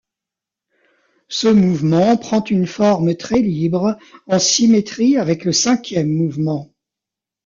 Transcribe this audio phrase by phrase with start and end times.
[1.29, 6.73] Ce mouvement prend une forme très libre, en symétrie avec le cinquième mouvement.